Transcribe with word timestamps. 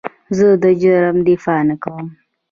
زه 0.37 0.47
د 0.63 0.65
جرم 0.81 1.17
دفاع 1.27 1.61
نه 1.69 1.75
کوم. 1.83 2.07